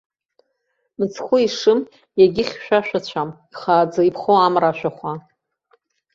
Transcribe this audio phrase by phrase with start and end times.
[0.97, 1.79] Мыцхәы ишым,
[2.19, 5.11] иагьыхьшәашәацәам, ихааӡа иԥхо амра ашәахәа.